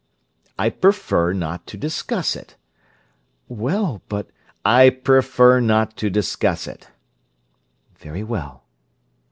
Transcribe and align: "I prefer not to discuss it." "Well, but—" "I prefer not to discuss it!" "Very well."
"I 0.57 0.71
prefer 0.71 1.31
not 1.31 1.67
to 1.67 1.77
discuss 1.77 2.35
it." 2.35 2.55
"Well, 3.47 4.01
but—" 4.09 4.31
"I 4.65 4.89
prefer 4.89 5.59
not 5.59 5.95
to 5.97 6.09
discuss 6.09 6.65
it!" 6.67 6.87
"Very 7.99 8.23
well." 8.23 8.63